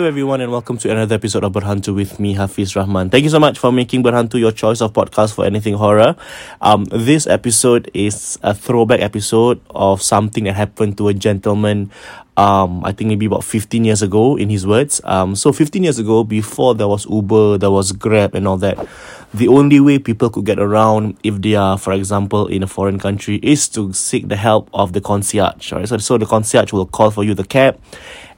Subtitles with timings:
[0.00, 3.10] Hello everyone and welcome to another episode of Berhantu with me Hafiz Rahman.
[3.10, 6.16] Thank you so much for making Berhantu your choice of podcast for anything horror.
[6.62, 11.90] Um this episode is a throwback episode of something that happened to a gentleman
[12.38, 15.02] um I think maybe about 15 years ago in his words.
[15.04, 18.78] Um so 15 years ago before there was Uber, there was Grab and all that.
[19.34, 22.98] The only way people could get around if they are for example in a foreign
[22.98, 25.72] country is to seek the help of the concierge.
[25.72, 25.86] Right?
[25.86, 27.78] So so the concierge will call for you the cab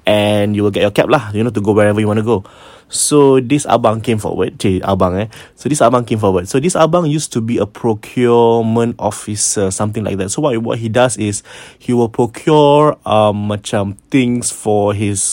[0.07, 2.27] and you will get your cab lah, you know, to go wherever you want to
[2.27, 2.45] go.
[2.93, 5.33] So this abang came forward, cik, abang eh.
[5.57, 6.45] So this abang came forward.
[6.45, 10.29] So this abang used to be a procurement officer, something like that.
[10.29, 11.41] So what what he does is
[11.81, 15.25] he will procure um macam things for his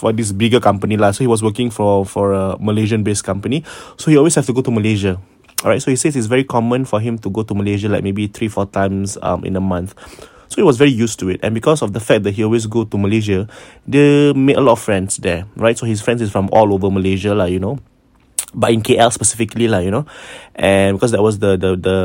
[0.00, 1.12] for this bigger company lah.
[1.12, 3.68] So he was working for for a Malaysian based company.
[4.00, 5.20] So he always have to go to Malaysia.
[5.60, 8.32] Alright, so he says it's very common for him to go to Malaysia like maybe
[8.32, 9.92] three, four times um in a month.
[10.54, 11.40] So he was very used to it.
[11.42, 13.48] And because of the fact that he always go to Malaysia,
[13.90, 15.76] they made a lot of friends there, right?
[15.76, 17.80] So his friends is from all over Malaysia, like, you know.
[18.54, 20.06] But in KL specifically, like, you know.
[20.54, 21.98] And because that was the the the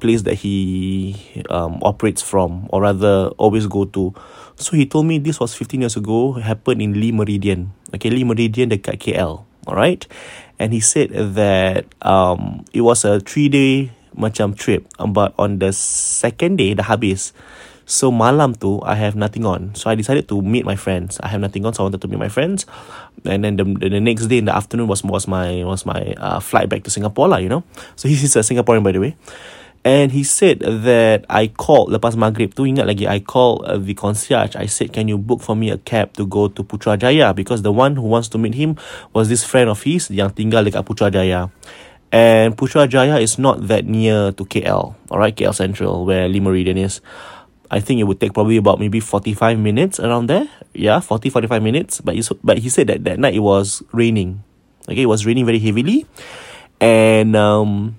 [0.00, 4.16] place that he um, operates from, or rather always go to.
[4.56, 7.76] So he told me this was 15 years ago, happened in Lee Meridian.
[7.92, 9.44] Okay, Lee Meridian dekat KL.
[9.68, 10.08] Alright?
[10.56, 14.88] And he said that um, it was a three day macam trip.
[14.96, 17.36] But on the second day, dah habis.
[17.84, 19.74] So malam tu I have nothing on.
[19.74, 21.18] So I decided to meet my friends.
[21.22, 22.66] I have nothing on, so I wanted to meet my friends.
[23.24, 26.40] And then the the next day in the afternoon was was my was my uh,
[26.40, 27.64] flight back to Singapore lah, you know.
[27.96, 29.16] So he's a Singaporean by the way.
[29.82, 33.98] And he said that I called lepas maghrib tu ingat lagi I called uh, the
[33.98, 34.54] concierge.
[34.54, 37.74] I said can you book for me a cab to go to Putrajaya because the
[37.74, 38.78] one who wants to meet him
[39.10, 41.50] was this friend of his yang tinggal dekat Putrajaya.
[42.14, 47.00] And Putrajaya is not that near to KL, alright, KL Central where Lee Meridian is.
[47.72, 50.46] I think it would take probably about maybe 45 minutes around there.
[50.74, 52.00] Yeah, 40, 45 minutes.
[52.02, 54.44] But he, but he said that that night it was raining.
[54.88, 56.04] Okay, it was raining very heavily.
[56.84, 57.96] And um,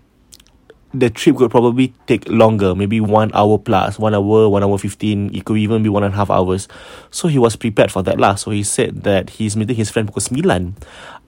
[0.94, 5.34] the trip could probably take longer, maybe one hour plus, one hour, one hour 15.
[5.34, 6.68] It could even be one and a half hours.
[7.10, 8.36] So he was prepared for that lah.
[8.36, 10.76] So he said that he's meeting his friend pukul 9.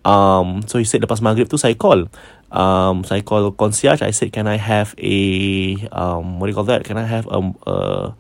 [0.06, 2.06] Um, so he said the lepas maghrib tu saya call.
[2.54, 4.04] Um, saya call concierge.
[4.06, 6.86] I said, can I have a, um, what do you call that?
[6.86, 8.14] Can I have um, a,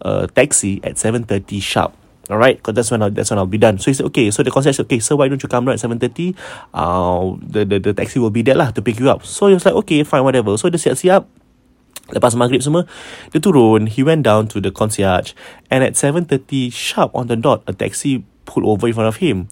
[0.00, 1.92] a taxi at 7.30 sharp?
[2.28, 3.78] All right, because that's when I'll, that's when I'll be done.
[3.78, 4.30] So he said, okay.
[4.32, 6.34] So the concierge okay, so why don't you come down at 7.30?
[6.74, 9.24] Uh, the, the, the taxi will be there lah to pick you up.
[9.24, 10.56] So he was like, okay, fine, whatever.
[10.58, 11.24] So dia siap-siap.
[12.10, 12.86] Lepas maghrib semua,
[13.30, 13.86] dia turun.
[13.86, 15.34] He went down to the concierge.
[15.70, 19.46] And at 7.30 sharp on the dot, a taxi pulled over in front of him.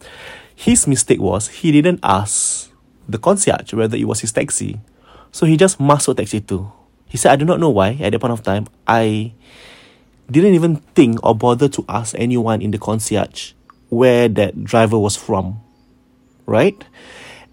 [0.54, 2.70] His mistake was he didn't ask
[3.06, 4.78] the concierge whether it was his taxi.
[5.30, 6.70] So he just masuk taxi tu.
[7.06, 9.34] He said, I do not know why at that point of time, I
[10.30, 13.52] didn't even think or bother to ask anyone in the concierge
[13.88, 15.60] where that driver was from.
[16.46, 16.76] Right?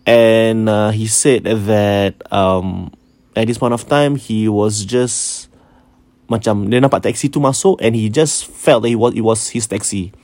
[0.05, 2.91] And uh, he said that um,
[3.35, 5.47] at this point of time, he was just
[6.31, 9.51] macam dia nampak taxi tu masuk and he just felt that it was, it was
[9.51, 10.15] his taxi.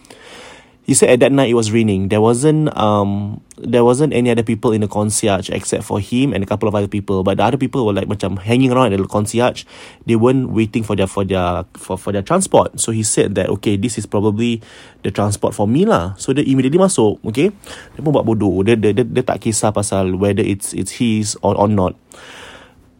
[0.88, 2.08] He said at that night it was raining.
[2.08, 6.40] There wasn't um there wasn't any other people in the concierge except for him and
[6.40, 7.28] a couple of other people.
[7.28, 9.68] But the other people were like macam hanging around at the concierge.
[10.08, 12.80] They weren't waiting for their for their for for their transport.
[12.80, 14.64] So he said that okay, this is probably
[15.04, 16.16] the transport for me lah.
[16.16, 17.52] So dia immediately masuk, okay?
[17.92, 18.64] Dia pun buat bodoh.
[18.64, 22.00] Dia dia, dia, dia tak kisah pasal whether it's it's his or or not.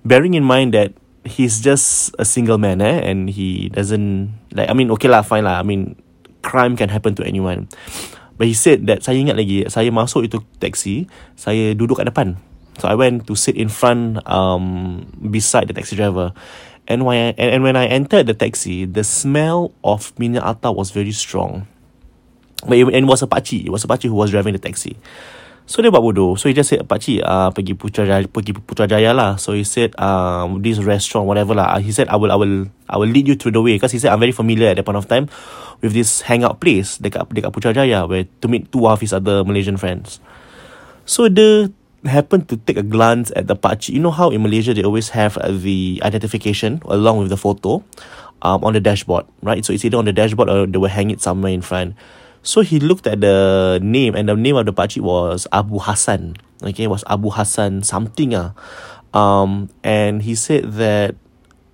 [0.04, 0.92] Bearing in mind that
[1.24, 5.48] he's just a single man eh and he doesn't like I mean okay lah fine
[5.48, 5.60] lah.
[5.60, 5.96] I mean
[6.42, 7.70] crime can happen to anyone.
[8.38, 12.38] But he said that saya ingat lagi, saya masuk itu taxi, saya duduk kat depan.
[12.78, 16.34] So I went to sit in front um beside the taxi driver.
[16.88, 20.72] And when I, and, and when I entered the taxi, the smell of minyak atar
[20.72, 21.68] was very strong.
[22.64, 23.66] But it, and it was a pakcik.
[23.66, 24.96] It was a pakcik who was driving the taxi.
[25.68, 26.40] So dia buat bodoh.
[26.40, 29.36] So he just said, Pakcik, uh, pergi Putrajaya, pergi Putrajaya lah.
[29.36, 31.76] So he said, um, this restaurant, whatever lah.
[31.84, 33.76] He said, I will, I will, I will lead you through the way.
[33.76, 35.28] Because he said, I'm very familiar at that point of time
[35.84, 39.76] with this hangout place dekat, dekat Putrajaya where to meet two of his other Malaysian
[39.76, 40.24] friends.
[41.04, 41.76] So the
[42.08, 43.92] happened to take a glance at the pakcik.
[43.92, 47.84] You know how in Malaysia they always have uh, the identification along with the photo
[48.42, 49.64] um, on the dashboard, right?
[49.66, 51.96] So it's either on the dashboard or they will hang it somewhere in front.
[52.48, 56.40] So he looked at the name and the name of the pakcik was Abu Hassan.
[56.64, 58.56] Okay, it was Abu Hassan something ah.
[59.12, 61.20] Um, and he said that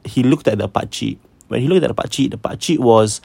[0.02, 1.22] he looked at the pakcik.
[1.46, 3.22] When he looked at the pakcik, the pakcik was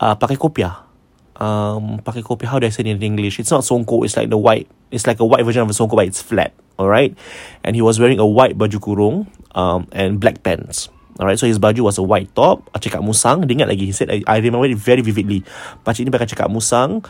[0.00, 0.88] uh, pakai kopiah.
[1.36, 3.40] Um, pakai kopiah, how do I say it in English?
[3.40, 6.00] It's not songkok, it's like the white, it's like a white version of a songkok,
[6.00, 6.54] but it's flat.
[6.80, 7.12] Alright?
[7.60, 10.88] And he was wearing a white baju kurung um, and black pants.
[11.16, 13.48] Alright, so his baju was a white top, a cakap musang.
[13.48, 15.40] Dia ingat lagi, he said, I, remember it very vividly.
[15.80, 17.00] Pakcik ni pakai cakap musang,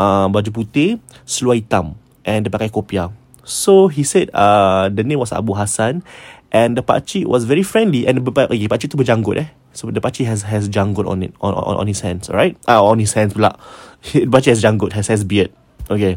[0.00, 0.96] uh, baju putih,
[1.28, 3.12] seluar hitam and dia pakai kopiah.
[3.44, 6.04] So he said uh, the name was Abu Hassan
[6.52, 9.48] and the pakcik was very friendly and the okay, pakcik tu berjanggut eh.
[9.76, 12.56] So the pakcik has has janggut on it on on, on his hands, alright?
[12.64, 13.56] Ah uh, on his hands pula.
[14.16, 15.52] The pakcik has janggut, has has beard.
[15.92, 16.16] Okay.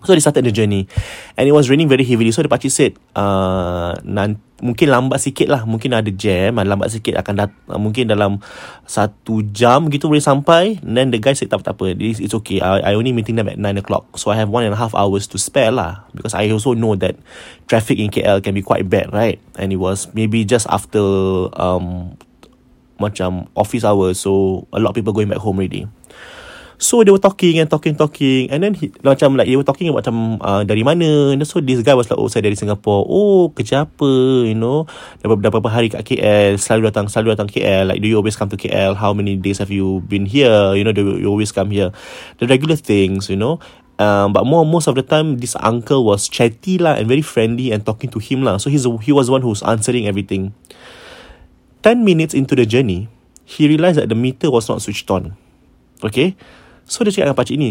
[0.00, 0.88] So they started the journey.
[1.36, 2.32] And it was raining very heavily.
[2.32, 5.64] So the pakcik said uh, nan, Mungkin lambat sikit lah.
[5.64, 6.60] Mungkin ada jam.
[6.60, 8.44] Uh, Lambat sikit akan dat- uh, Mungkin dalam
[8.84, 10.76] Satu jam gitu boleh sampai.
[10.84, 12.60] And then the guy said Tak apa-apa It's okay.
[12.60, 14.20] I, I only meeting them at 9 o'clock.
[14.20, 16.04] So I have one and a half hours to spare lah.
[16.12, 17.16] Because I also know that
[17.72, 19.40] Traffic in KL can be quite bad right?
[19.56, 21.00] And it was maybe just after
[21.56, 22.16] um,
[23.00, 24.20] Macam office hours.
[24.20, 25.88] So a lot of people going back home already
[26.80, 28.48] So they were talking and talking talking.
[28.48, 31.36] And then he, macam like they were talking about macam uh, dari mana.
[31.36, 33.04] And so this guy was like oh saya dari Singapore.
[33.04, 34.08] Oh kerja apa
[34.48, 34.88] you know?
[35.20, 38.48] Dah, beberapa hari kat KL selalu datang selalu datang KL like do you always come
[38.48, 40.72] to KL how many days have you been here?
[40.72, 41.92] You know do you always come here?
[42.40, 43.60] The regular things you know?
[44.00, 47.76] Um, but more most of the time this uncle was chatty lah and very friendly
[47.76, 48.56] and talking to him lah.
[48.56, 50.56] So he's he was one who's answering everything.
[51.84, 53.12] 10 minutes into the journey
[53.44, 55.36] he realized that the meter was not switched on.
[56.00, 56.40] Okay
[56.90, 57.70] So dia cakap dengan pakcik ni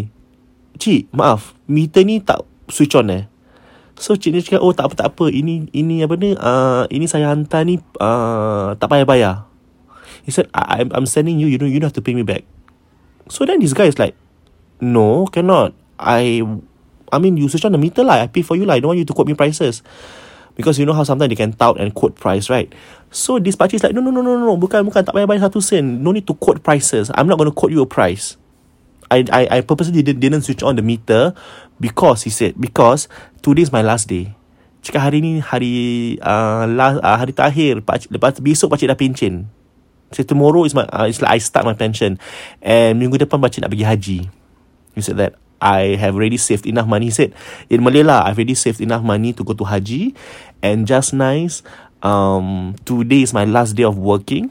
[0.80, 3.28] Cik maaf Meter ni tak switch on eh?
[4.00, 5.28] So cik ni cakap Oh tak apa tak apa.
[5.28, 9.36] Ini ini apa ni uh, Ini saya hantar ni uh, Tak payah bayar.
[10.24, 12.24] He said I, I'm, I'm sending you You know you don't have to pay me
[12.24, 12.48] back.
[13.28, 14.16] So then this guy is like
[14.80, 15.76] No cannot.
[16.00, 16.40] I
[17.12, 18.24] I mean you switch on the meter lah.
[18.24, 18.80] I pay for you lah.
[18.80, 19.84] I don't want you to quote me prices.
[20.56, 22.72] Because you know how sometimes they can tout and quote price right?
[23.12, 25.04] So this pakcik is like No no no no no Bukan bukan.
[25.04, 26.00] Tak payah bayar satu sen.
[26.00, 27.12] No need to quote prices.
[27.12, 28.40] I'm not going to quote you a price
[29.10, 31.34] I I I purposely didn't, didn't switch on the meter
[31.82, 33.10] because he said because
[33.42, 34.38] today is my last day.
[34.86, 35.74] Cakap hari ni hari
[36.24, 39.52] uh, last, uh, hari terakhir pak, lepas besok pakcik dah pencen.
[40.16, 42.22] So tomorrow is my uh, it's like I start my pension
[42.64, 44.20] and minggu depan pakcik nak pergi haji.
[44.96, 47.12] He said that I have already saved enough money.
[47.12, 47.36] He said
[47.68, 50.16] in Malay lah I've already saved enough money to go to haji
[50.64, 51.66] and just nice
[52.00, 54.48] um today is my last day of working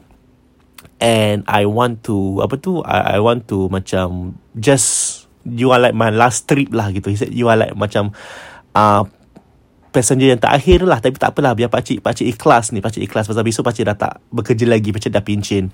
[0.99, 2.83] and I want to apa tu?
[2.83, 7.09] I, I want to macam just you are like my last trip lah gitu.
[7.09, 8.11] He said you are like macam
[8.75, 9.07] uh,
[9.89, 10.99] passenger yang terakhir lah.
[10.99, 12.83] Tapi tak apalah biar pakcik pakcik ikhlas ni.
[12.83, 13.25] Pakcik ikhlas.
[13.25, 14.91] Pasal besok pakcik dah tak bekerja lagi.
[14.91, 15.71] Pakcik dah pincin.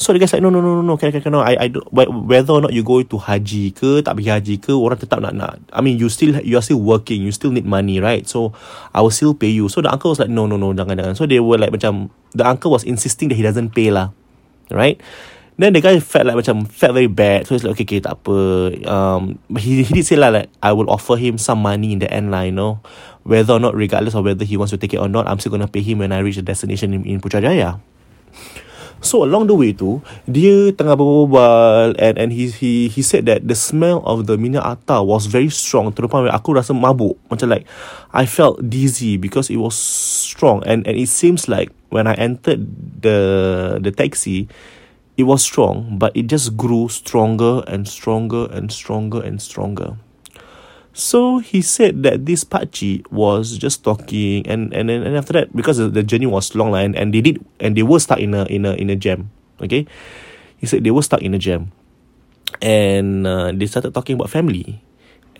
[0.00, 0.96] So the guys like no no no no no.
[0.96, 1.44] Can, can, can, no.
[1.44, 4.72] I, I do, whether or not you go to haji ke tak pergi haji ke
[4.72, 7.20] orang tetap nak nak I mean you still you are still working.
[7.20, 8.24] You still need money right?
[8.24, 8.56] So
[8.96, 9.68] I will still pay you.
[9.68, 10.72] So the uncle was like no no no.
[10.72, 11.14] Jangan jangan.
[11.14, 14.16] So they were like macam the uncle was insisting that he doesn't pay lah
[14.74, 15.00] right?
[15.60, 17.46] Then the guy felt like macam felt very bad.
[17.46, 18.38] So he's like okay okay tak apa.
[18.88, 22.08] Um he, he did say lah like I will offer him some money in the
[22.08, 22.80] end lah you know.
[23.22, 25.52] Whether or not regardless of whether he wants to take it or not I'm still
[25.52, 27.78] gonna pay him when I reach the destination in, in Putrajaya
[29.02, 29.98] So along the way tu
[30.30, 34.62] dia tengah berbual and and he he he said that the smell of the minyak
[34.62, 37.18] atar was very strong terutama aku rasa mabuk.
[37.26, 37.66] Macam like
[38.14, 40.62] I felt dizzy because it was strong.
[40.62, 42.62] And and it seems like when I entered
[43.02, 43.18] the
[43.82, 44.46] the taxi
[45.16, 50.00] it was strong but it just grew stronger and stronger and stronger and stronger
[50.92, 55.48] So he said that this Pachi was just talking and and then and after that
[55.56, 58.44] because the journey was long and, and they did and they were stuck in a
[58.52, 59.32] in a in a jam.
[59.56, 59.88] Okay.
[60.60, 61.72] He said they were stuck in a jam.
[62.60, 64.84] And uh, they started talking about family.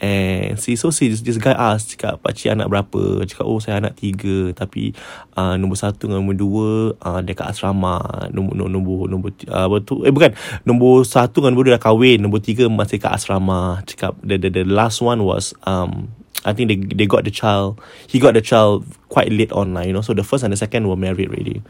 [0.02, 3.23] And see, so see, this, this guy asked, cakap, pakcik anak berapa?
[3.23, 4.50] Cakap, oh, saya anak tiga.
[4.50, 4.90] Tapi,
[5.38, 8.02] uh, nombor satu dengan nombor dua, uh, dekat asrama.
[8.35, 10.02] Nombor, nombor, nombor, nombor uh, apa tu?
[10.02, 10.35] Eh, bukan.
[10.66, 12.18] Nombor satu dengan nombor dua dah kahwin.
[12.18, 13.78] Nombor tiga masih kat asrama.
[13.87, 16.11] Cakap, the, the, the last one was, um,
[16.42, 17.78] I think they they got the child.
[18.11, 20.02] He got the child quite late on, lah, you know.
[20.02, 21.62] So, the first and the second were married already.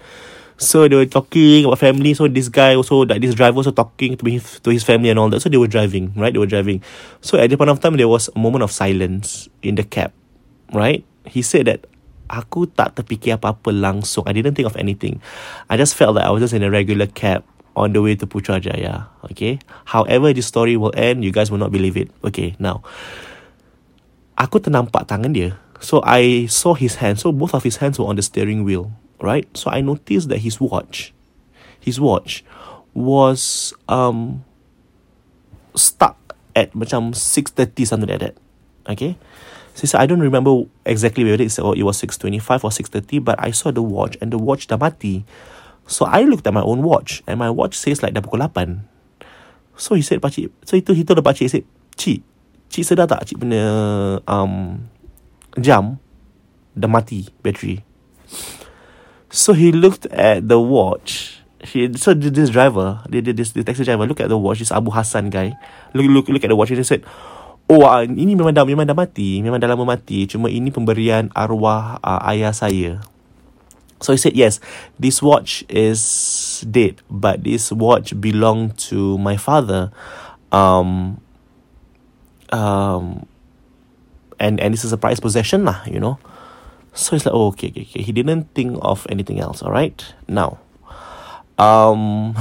[0.62, 2.14] So they were talking about family.
[2.14, 5.18] So this guy also, like this driver also talking to his to his family and
[5.18, 5.42] all that.
[5.42, 6.30] So they were driving, right?
[6.30, 6.86] They were driving.
[7.18, 10.14] So at the point of time, there was a moment of silence in the cab,
[10.70, 11.02] right?
[11.26, 11.90] He said that
[12.30, 14.22] aku tak terfikir apa-apa langsung.
[14.30, 15.18] I didn't think of anything.
[15.66, 17.42] I just felt that I was just in a regular cab
[17.74, 19.10] on the way to Putrajaya.
[19.34, 19.58] Okay.
[19.90, 22.14] However, this story will end, you guys will not believe it.
[22.22, 22.54] Okay.
[22.62, 22.86] Now,
[24.38, 25.58] aku ternampak tangan dia.
[25.82, 27.26] So I saw his hands.
[27.26, 29.46] So both of his hands were on the steering wheel right?
[29.56, 31.14] So I noticed that his watch,
[31.78, 32.44] his watch,
[32.92, 34.44] was um
[35.72, 36.18] stuck
[36.52, 38.36] at macam six thirty something like that.
[38.90, 39.16] Okay,
[39.72, 43.22] so I don't remember exactly whether it's it was six twenty five or six thirty,
[43.22, 45.24] but I saw the watch and the watch dah mati.
[45.86, 48.92] So I looked at my own watch and my watch says like dah pukul 8.
[49.76, 51.64] So he said pakcik, so itu he told the pakcik, he said,
[51.96, 52.20] Cik,
[52.68, 53.64] cik sedar tak cik punya
[54.28, 54.84] um,
[55.56, 55.96] jam
[56.76, 57.80] dah mati battery.
[59.32, 64.18] So he looked at the watch He, so this driver, this, this taxi driver, look
[64.18, 64.58] at the watch.
[64.58, 65.54] This Abu Hassan guy.
[65.94, 66.74] Look look look at the watch.
[66.74, 67.06] And he said,
[67.70, 70.26] "Oh, uh, ini memang dah memang dah mati, memang dah lama mati.
[70.26, 72.98] Cuma ini pemberian arwah uh, ayah saya."
[74.02, 74.58] So he said, "Yes,
[74.98, 76.02] this watch is
[76.66, 79.94] dead, but this watch belonged to my father."
[80.50, 81.22] Um,
[82.50, 83.30] um,
[84.42, 86.18] and and this is a prized possession lah, you know.
[86.92, 88.02] So he's like, oh, okay, okay, okay.
[88.02, 89.62] He didn't think of anything else.
[89.62, 89.96] All right,
[90.28, 90.60] now
[91.62, 92.34] um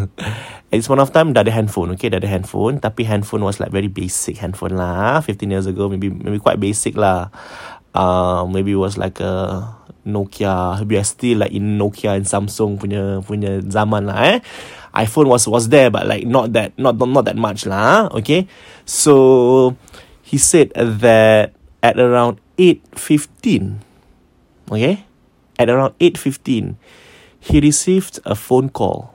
[0.74, 2.08] it's one of time dah ada handphone okay?
[2.08, 5.20] Dah ada handphone tapi handphone was like very basic handphone lah.
[5.20, 7.28] 15 years ago maybe maybe quite basic lah.
[7.92, 9.64] Uh, maybe it was like a
[10.08, 10.80] Nokia.
[10.88, 14.38] We are still like in Nokia and Samsung punya punya zaman lah eh?
[14.96, 18.48] iPhone was was there but like not that not not not that much lah okay?
[18.88, 19.76] So
[20.24, 21.52] he said that
[21.84, 23.78] at around 8.15
[24.70, 25.06] okay
[25.58, 26.74] at around 8.15
[27.40, 29.14] he received a phone call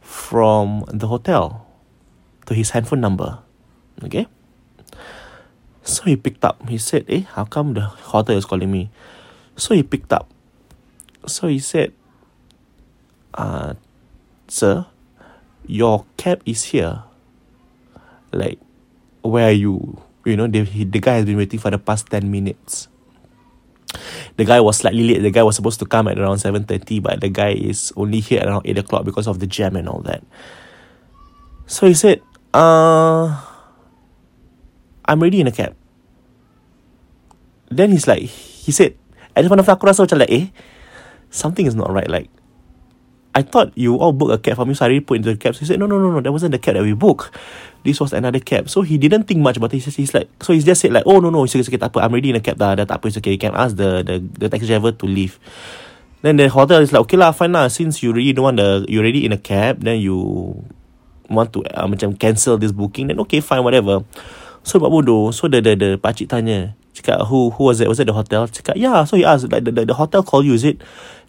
[0.00, 1.66] from the hotel
[2.46, 3.38] to his handphone number.
[4.02, 4.26] Okay?
[5.82, 6.68] So he picked up.
[6.68, 8.90] He said, Eh, how come the hotel is calling me?
[9.56, 10.28] So he picked up.
[11.26, 11.92] So he said,
[13.34, 13.74] uh,
[14.48, 14.86] Sir,
[15.66, 17.04] your cab is here.
[18.32, 18.58] Like,
[19.22, 20.02] where are you?
[20.24, 22.88] You know, the, the guy has been waiting for the past 10 minutes
[24.36, 25.22] the guy was slightly late.
[25.22, 28.42] The guy was supposed to come at around 7.30, but the guy is only here
[28.44, 30.22] around 8 o'clock because of the jam and all that.
[31.66, 32.22] So he said,
[32.54, 33.36] uh,
[35.04, 35.76] I'm ready in a cab.
[37.70, 38.96] Then he's like, he said,
[39.36, 40.46] at the point of aku rasa macam like, eh,
[41.30, 42.08] something is not right.
[42.08, 42.30] Like,
[43.34, 45.38] I thought you all booked a cab for me, so I already put into the
[45.38, 45.54] cab.
[45.54, 47.30] So he said, no, no, no, no, that wasn't the cab that we booked.
[47.84, 48.68] This was another cab.
[48.68, 49.78] So he didn't think much about it.
[49.78, 51.78] He's, he's like, so he just said like, oh, no, no, it's okay, it's okay,
[51.78, 52.02] tak apa.
[52.02, 53.38] I'm ready in a cab dah, dah tak apa, it's okay.
[53.38, 55.38] You can ask the, the, the taxi driver to leave.
[56.22, 57.70] Then the hotel is like, okay lah, fine lah.
[57.70, 60.18] Since you really don't want the, you're already in a cab, then you
[61.30, 64.02] want to uh, macam cancel this booking, then okay, fine, whatever.
[64.66, 65.32] So buat bodoh.
[65.32, 67.88] So the, the, the pakcik tanya, cakap, who, who was it?
[67.88, 68.44] Was it the hotel?
[68.50, 69.06] Cakap, yeah.
[69.06, 70.82] So he asked, like, the, the, the hotel call you, is it?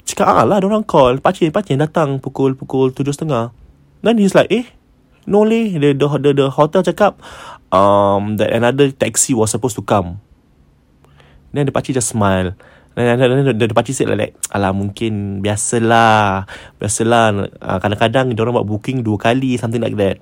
[0.06, 1.22] Cakap ah lah orang call.
[1.22, 3.54] Pakcik Pakcik datang Pukul pukul tujuh setengah.
[4.02, 4.66] Then he's like Eh
[5.30, 5.78] No leh.
[5.78, 7.22] The, the, the, the hotel cakap
[7.70, 10.20] um, That another taxi Was supposed to come.
[11.52, 12.56] Then the pakcik just smile.
[12.96, 16.50] Then, then, then, the, the pakcik said like Alah mungkin Biasalah
[16.82, 20.20] Biasalah uh, Kadang-kadang Diorang buat booking Dua kali Something like that.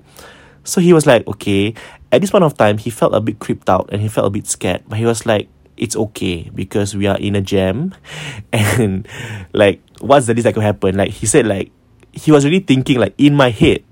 [0.62, 1.74] So he was like Okay.
[2.12, 4.32] At this point of time He felt a bit creeped out And he felt a
[4.34, 5.48] bit scared But he was like
[5.80, 7.96] it's okay because we are in a jam.
[8.52, 9.08] And
[9.56, 11.00] like what's the least that could happen?
[11.00, 11.72] Like he said like
[12.12, 13.82] he was really thinking like in my head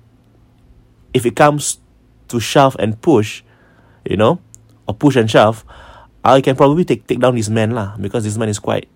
[1.16, 1.80] if it comes
[2.28, 3.40] to shove and push
[4.04, 4.38] you know
[4.86, 5.64] or push and shove
[6.20, 8.90] I can probably take take down this man lah because this man is quite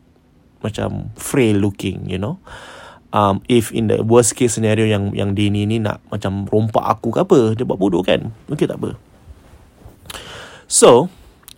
[0.61, 2.39] macam frail looking you know.
[3.13, 7.13] Um, if in the worst case scenario yang yang Dini ni nak macam rompak aku
[7.13, 8.33] ke apa dia buat bodoh kan?
[8.53, 8.97] Okay tak apa.
[10.69, 11.09] So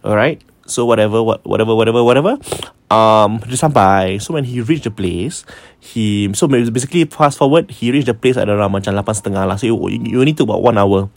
[0.03, 2.41] alright So whatever, what, whatever, whatever, whatever.
[2.89, 4.21] Um, dia sampai.
[4.21, 5.45] So when he reached the place,
[5.81, 9.57] he so basically fast forward, he reached the place at around macam lapan setengah lah.
[9.61, 11.13] So you, you need to about one hour.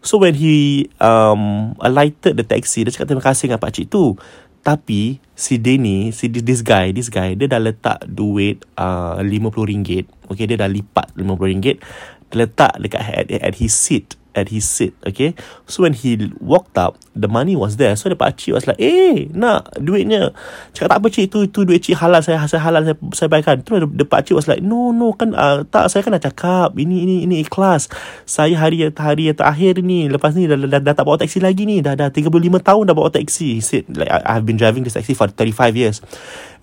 [0.00, 4.20] So when he um alighted the taxi, dia cakap terima kasih dengan pakcik tu.
[4.60, 10.04] Tapi si Denny, si this guy, this guy, dia dah letak duit uh, RM50.
[10.28, 11.80] Okay, dia dah lipat RM50.
[12.28, 15.34] Dia letak dekat at, at his seat at his seat okay
[15.66, 17.94] so when he walked up the money was there.
[17.98, 20.30] So the pakcik was like eh nak duitnya.
[20.72, 23.66] Cakap tak apa cik itu itu duit cik halal saya saya halal saya, saya bayarkan.
[23.66, 26.78] Terus the, the pakcik was like no no kan uh, tak saya kan dah cakap
[26.78, 27.90] ini ini ini ikhlas.
[28.24, 31.42] Saya hari hari yang terakhir ni lepas ni dah, dah, dah, dah tak bawa taksi
[31.42, 32.30] lagi ni dah dah 35
[32.62, 33.58] tahun dah bawa taksi.
[33.58, 35.98] He said like I, I've been driving this taxi for 35 years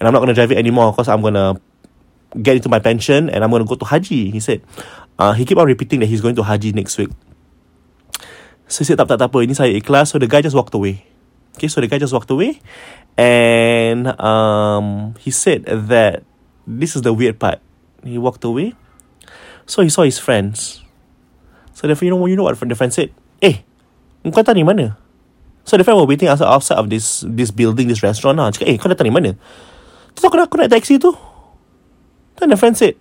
[0.02, 1.60] and I'm not going to drive it anymore because I'm going to
[2.40, 4.32] get into my pension and I'm going to go to haji.
[4.32, 4.64] He said
[5.20, 7.12] uh, he keep on repeating that he's going to haji next week
[8.68, 11.08] Said tak, tak, tak apa Ini saya ikhlas So the guy just walked away
[11.56, 12.60] Okay so the guy just walked away
[13.16, 16.28] And um, He said that
[16.68, 17.64] This is the weird part
[18.04, 18.76] He walked away
[19.64, 20.84] So he saw his friends
[21.72, 23.64] So the you know, you know what the friend said Eh
[24.28, 25.00] Kau datang ni mana
[25.68, 28.56] So the friend were waiting outside, outside of this this building, this restaurant lah.
[28.56, 29.36] Cakap, eh, kau datang ni mana?
[30.16, 31.12] Tu tahu aku naik taxi tu?
[32.40, 32.96] Then the friend said,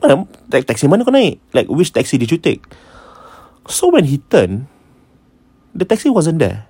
[0.00, 1.36] mana, taxi mana kau naik?
[1.52, 2.64] Like, which taxi did you take?
[3.68, 4.72] So when he turned,
[5.74, 6.66] the taxi wasn't there.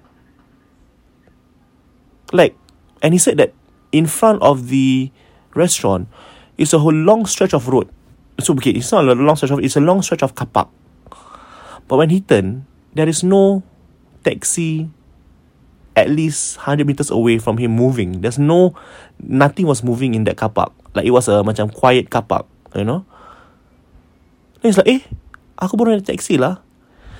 [2.32, 2.56] Like,
[3.02, 3.54] and he said that
[3.92, 5.10] in front of the
[5.54, 6.08] restaurant
[6.56, 7.88] is a whole long stretch of road.
[8.40, 10.68] So okay, it's not a long stretch of it's a long stretch of car park.
[11.88, 13.62] But when he turned, there is no
[14.22, 14.90] taxi
[15.98, 18.20] at least 100 meters away from him moving.
[18.20, 18.78] There's no,
[19.18, 20.70] nothing was moving in that car park.
[20.94, 23.02] Like it was a macam quiet car park, you know.
[24.62, 25.02] Then he's like, eh,
[25.58, 26.62] aku baru naik taxi lah.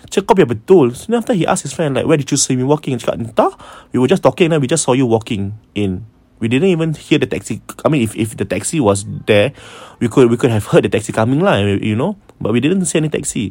[0.09, 0.97] Cakap kau biar betul.
[0.97, 2.97] So then after he asked his friend, like, where did you see me walking?
[2.97, 3.53] Cakap, entah.
[3.93, 6.09] We were just talking and we just saw you walking in.
[6.39, 7.61] We didn't even hear the taxi.
[7.83, 9.53] I mean, if if the taxi was there,
[9.99, 12.15] we could we could have heard the taxi coming lah, you know.
[12.39, 13.51] But we didn't see any taxi.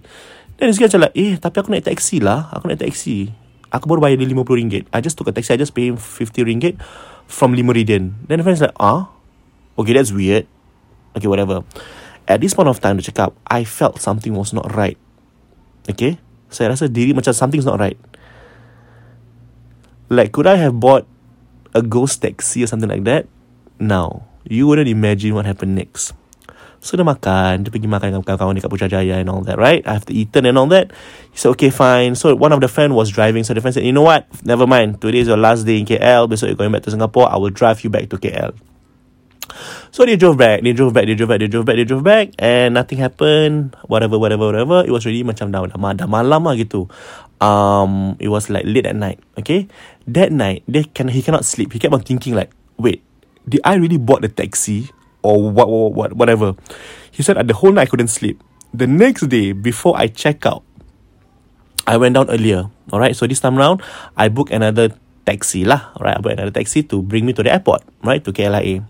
[0.56, 2.48] Then this guy macam like, eh, tapi aku naik taxi lah.
[2.56, 3.30] Aku naik taxi.
[3.70, 4.88] Aku baru bayar dia RM50.
[4.96, 5.54] I just took a taxi.
[5.54, 6.80] I just pay him RM50
[7.28, 8.16] from Limeridian.
[8.26, 9.12] Then the friend's like, ah,
[9.76, 10.48] okay, that's weird.
[11.14, 11.68] Okay, whatever.
[12.28, 14.96] At this point of time, dia cakap, I felt something was not right.
[15.92, 16.20] Okay?
[16.48, 18.00] Saya rasa diri macam something's not right.
[20.08, 21.04] Like, could I have bought
[21.76, 23.28] a ghost taxi or something like that?
[23.78, 26.16] Now, you wouldn't imagine what happened next.
[26.78, 29.82] So dia makan Dia pergi makan dengan kawan-kawan Dekat Putrajaya and all that right?
[29.84, 30.94] I have to eat and all that.
[31.34, 32.14] He said okay fine.
[32.14, 33.44] So one of the friend was driving.
[33.44, 34.30] So the friend said You know what?
[34.46, 35.02] Never mind.
[35.02, 37.28] Today is your last day in KL Besok you're going back to Singapore.
[37.28, 38.54] I will drive you back to KL
[39.92, 42.04] So they drove back They drove back They drove back They drove back They drove
[42.04, 46.46] back And nothing happened Whatever whatever whatever It was really macam dah, dah, dah malam
[46.46, 46.86] lah gitu
[47.42, 49.70] um, It was like late at night Okay
[50.06, 53.02] That night they can, He cannot sleep He kept on thinking like Wait
[53.48, 54.92] Did I really bought the taxi
[55.28, 56.56] or what, what, what whatever.
[57.12, 58.40] He said the whole night I couldn't sleep.
[58.74, 60.64] The next day, before I check out,
[61.88, 62.70] I went down earlier.
[62.92, 63.82] All right, so this time around,
[64.16, 64.96] I booked another
[65.26, 65.92] taxi lah.
[65.96, 68.88] All right, I booked another taxi to bring me to the airport, right, to KLIA.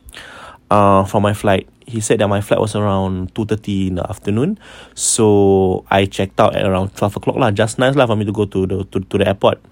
[0.68, 4.04] Uh, for my flight, he said that my flight was around two thirty in the
[4.04, 4.60] afternoon,
[4.92, 7.56] so I checked out at around twelve o'clock lah.
[7.56, 9.64] Just nice lah for me to go to the to, to the airport.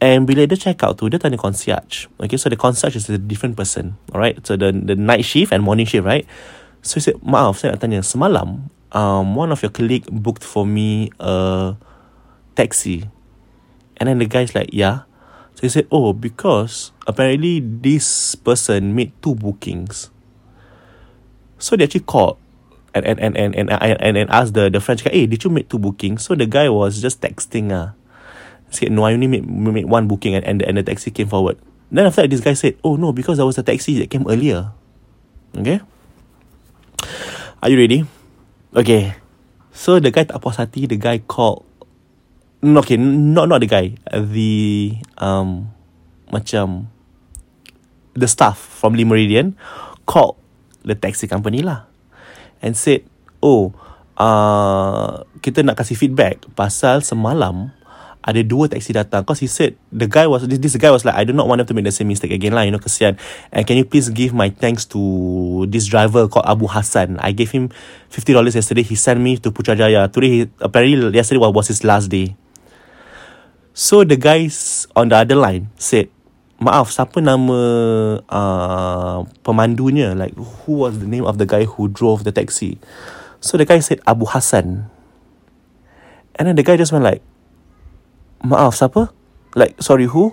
[0.00, 2.08] And bila dia check out tu, dia tanya concierge.
[2.16, 4.00] Okay, so the concierge is a different person.
[4.08, 6.24] Alright, so the the night shift and morning shift, right?
[6.80, 10.64] So he said, maaf, saya nak tanya, semalam, um, one of your colleague booked for
[10.64, 11.76] me a
[12.56, 13.04] taxi.
[14.00, 15.04] And then the guy's like, yeah.
[15.56, 20.12] So he said, oh, because apparently this person made two bookings.
[21.56, 22.36] So they actually called
[22.92, 25.50] and and and and and and, and asked the the French guy, hey, did you
[25.50, 26.28] make two bookings?
[26.28, 27.96] So the guy was just texting ah.
[27.96, 28.06] Uh,
[28.68, 31.56] said, no, I only made, made one booking and, and, and the taxi came forward.
[31.90, 34.26] Then after that, this guy said, oh no, because there was a taxi that came
[34.28, 34.72] earlier.
[35.56, 35.80] Okay?
[37.62, 38.04] Are you ready?
[38.74, 39.14] Okay.
[39.72, 41.64] So the guy tak puas hati, the guy called,
[42.62, 45.72] no, okay, not not the guy, the, um,
[46.32, 46.88] macam,
[48.16, 49.56] the staff from Lee Meridian
[50.08, 50.40] called
[50.82, 51.84] the taxi company lah
[52.64, 53.04] and said,
[53.44, 53.76] oh,
[54.16, 57.70] uh, kita nak kasih feedback pasal semalam
[58.26, 59.22] ada dua taxi datang.
[59.22, 61.62] Because he said the guy was this, this guy was like I do not want
[61.62, 63.14] them to make the same mistake again lah you know kesian.
[63.54, 67.22] And can you please give my thanks to this driver called Abu Hassan?
[67.22, 67.70] I gave him
[68.10, 68.82] $50 yesterday.
[68.82, 70.10] He sent me to Putrajaya.
[70.10, 72.34] Today he, apparently yesterday was his last day
[73.76, 76.08] so the guys on the other line said
[76.56, 77.60] maaf siapa nama
[78.24, 80.16] uh, pemandunya?
[80.16, 80.32] Like
[80.64, 82.80] who was the name of the guy who drove the taxi?
[83.44, 84.88] So the guy said Abu Hassan.
[86.36, 87.20] And then the guy just went like
[88.40, 89.12] maaf siapa?
[89.52, 90.32] Like sorry who?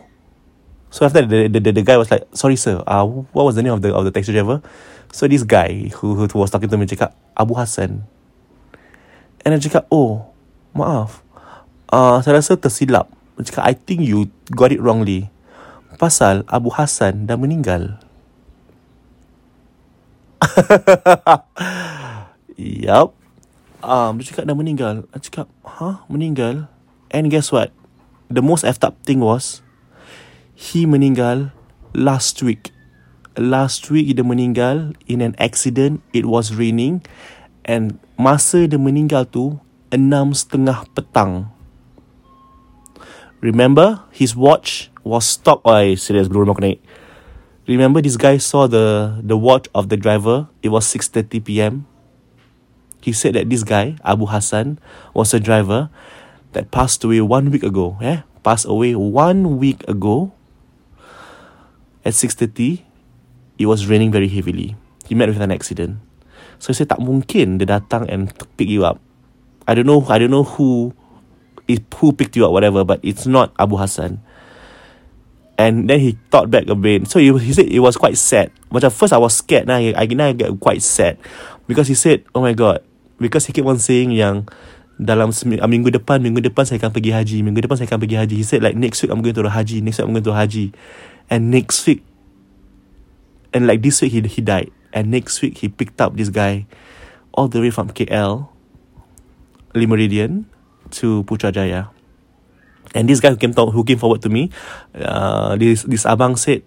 [0.88, 3.60] So after that the, the, the, the guy was like sorry sir uh, what was
[3.60, 4.63] the name of the of the taxi driver?
[5.12, 8.08] So this guy who, who was talking to me cakap Abu Hassan.
[9.43, 10.32] And I cakap oh
[10.71, 11.19] maaf.
[11.91, 15.33] Uh, saya rasa tersilap cakap I think you got it wrongly
[15.97, 17.97] pasal Abu Hassan dah meninggal
[22.85, 23.15] Yup
[23.81, 26.03] um, Dia cakap dah meninggal Dia cakap Huh?
[26.11, 26.67] Meninggal?
[27.09, 27.73] And guess what?
[28.33, 29.61] the most effed up thing was
[30.57, 31.53] he meninggal
[31.93, 32.73] last week.
[33.37, 36.01] Last week dia meninggal in an accident.
[36.13, 37.05] It was raining
[37.65, 39.61] and masa dia meninggal tu
[39.93, 41.53] enam setengah petang.
[43.43, 45.67] Remember his watch was stopped.
[45.67, 46.79] Oh, serious belum aku naik.
[47.67, 50.47] Remember this guy saw the the watch of the driver.
[50.63, 51.73] It was 6:30 p.m.
[53.03, 54.79] He said that this guy Abu Hassan
[55.12, 55.91] was a driver
[56.56, 57.99] that passed away one week ago.
[57.99, 60.32] Eh, passed away one week ago.
[62.03, 62.84] At 6.30,
[63.58, 64.75] it was raining very heavily.
[65.08, 65.99] He met with an accident.
[66.60, 68.99] So he said, tak mungkin dia datang and pick you up.
[69.67, 70.91] I don't know, I don't know who,
[71.67, 74.21] who picked you up, whatever, but it's not Abu Hassan.
[75.58, 77.08] And then he thought back a bit.
[77.08, 78.52] So he, he said it was quite sad.
[78.71, 79.67] But at first I was scared.
[79.67, 81.17] Now I, now I get quite sad.
[81.67, 82.84] Because he said, oh my God.
[83.19, 84.49] Because he kept on saying yang,
[84.99, 88.17] dalam uh, minggu depan minggu depan saya akan pergi haji minggu depan saya akan pergi
[88.17, 90.28] haji he said like next week I'm going to the haji next week I'm going
[90.30, 90.69] to haji
[91.34, 92.06] and next week
[93.58, 96.69] and like this week he he died and next week he picked up this guy
[97.34, 98.54] all the way from KL
[99.73, 100.45] Limeridian
[101.01, 101.89] to Putrajaya.
[102.93, 104.53] And this guy who came to, who came forward to me
[104.93, 106.62] uh, this this abang said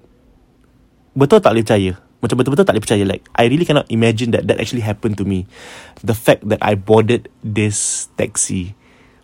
[1.15, 1.95] betul tak boleh percaya?
[2.17, 3.05] Macam betul-betul tak boleh percaya.
[3.07, 5.45] Like I really cannot imagine That that actually happened to me.
[6.01, 8.73] The fact that I boarded This taxi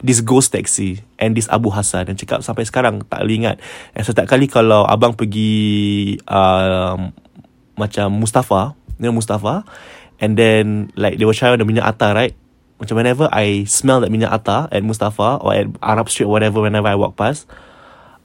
[0.04, 3.56] This ghost taxi And this Abu Hassan Dan cakap sampai sekarang Tak boleh ingat.
[3.96, 7.16] And setiap kali Kalau abang pergi um,
[7.80, 9.64] Macam Mustafa You know Mustafa?
[10.20, 12.36] And then Like they were trying the minyak atar right
[12.82, 16.58] Macam whenever I smell that minyak atar At Mustafa Or at Arab Street or whatever
[16.58, 17.46] Whenever I walk past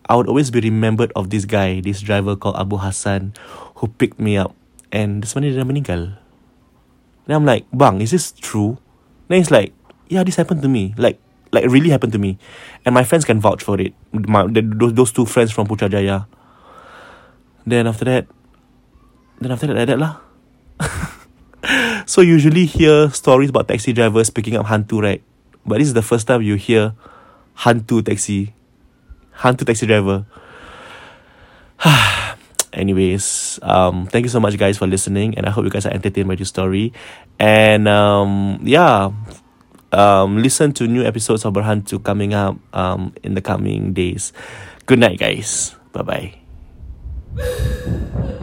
[0.08, 3.36] I would always be remembered of this guy, this driver called Abu Hassan,
[3.76, 4.56] who picked me up.
[4.88, 6.02] And sebenarnya dia dah meninggal.
[7.28, 8.80] Then I'm like, bang, is this true?
[9.28, 9.76] Then he's like,
[10.08, 10.96] yeah, this happened to me.
[10.96, 11.20] Like,
[11.52, 12.40] like really happened to me.
[12.88, 13.92] And my friends can vouch for it.
[14.16, 16.26] My, the, those, those two friends from Putrajaya.
[17.68, 18.32] Then after that,
[19.44, 20.24] then after that, like that lah.
[22.06, 25.22] so usually hear stories about taxi drivers picking up hantu, right?
[25.66, 26.94] But this is the first time you hear
[27.58, 28.54] hantu taxi
[29.36, 30.26] hantu taxi driver.
[32.74, 35.94] Anyways, um, thank you so much, guys, for listening, and I hope you guys are
[35.94, 36.94] entertained by this story.
[37.40, 39.12] And um, yeah,
[39.92, 44.34] um, listen to new episodes of Berhantu coming up um, in the coming days.
[44.86, 45.76] Good night, guys.
[45.92, 46.36] Bye
[47.34, 48.28] bye.